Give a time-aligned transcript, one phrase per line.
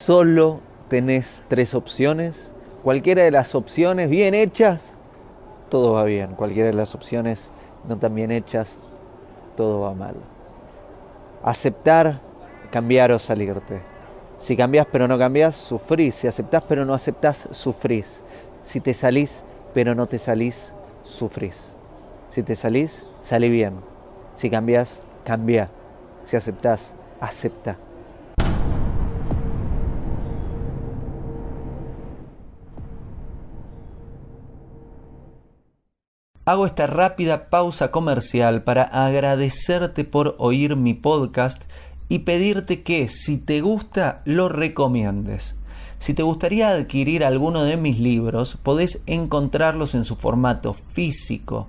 [0.00, 2.54] Solo tenés tres opciones.
[2.82, 4.94] Cualquiera de las opciones bien hechas,
[5.68, 6.34] todo va bien.
[6.36, 7.52] Cualquiera de las opciones
[7.86, 8.78] no tan bien hechas,
[9.58, 10.14] todo va mal.
[11.44, 12.18] Aceptar,
[12.70, 13.82] cambiar o salirte.
[14.38, 16.14] Si cambias pero no cambias, sufrís.
[16.14, 18.24] Si aceptás pero no aceptás, sufrís.
[18.62, 19.44] Si te salís
[19.74, 20.72] pero no te salís,
[21.04, 21.76] sufrís.
[22.32, 23.74] Si te salís, salí bien.
[24.36, 25.68] Si cambias, cambia.
[26.24, 27.76] Si aceptás, acepta.
[36.46, 41.64] Hago esta rápida pausa comercial para agradecerte por oír mi podcast
[42.08, 45.54] y pedirte que si te gusta lo recomiendes.
[45.98, 51.68] Si te gustaría adquirir alguno de mis libros, podés encontrarlos en su formato físico